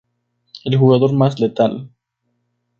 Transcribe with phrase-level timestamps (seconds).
[0.63, 1.91] El jugador más letal.